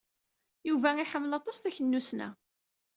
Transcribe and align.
Yuba 0.69 0.89
iḥemmel 1.03 1.31
aṭas 1.37 1.57
taknussna. 1.57 2.29